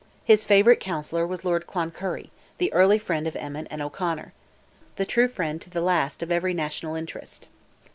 [0.25, 4.33] His favourite counsellor was Lord Cloncurry, the early friend of Emmet and O'Conor;
[4.95, 7.47] the true friend to the last of every national interest.